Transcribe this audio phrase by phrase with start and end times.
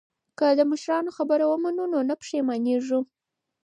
[0.37, 2.99] که د مشرانو خبره ومنو نو نه پښیمانیږو.